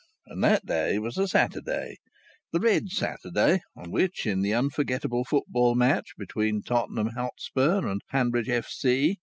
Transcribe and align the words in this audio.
And 0.25 0.43
that 0.43 0.65
day 0.65 0.97
was 0.97 1.19
a 1.19 1.27
Saturday, 1.27 1.97
the 2.51 2.59
red 2.59 2.89
Saturday 2.89 3.61
on 3.75 3.91
which, 3.91 4.25
in 4.25 4.41
the 4.41 4.51
unforgettable 4.51 5.23
football 5.23 5.75
match 5.75 6.13
between 6.17 6.63
Tottenham 6.63 7.09
Hotspur 7.09 7.85
and 7.85 8.01
the 8.01 8.17
Hanbridge 8.17 8.49
F.C. 8.49 9.19